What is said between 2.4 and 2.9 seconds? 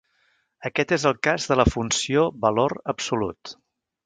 valor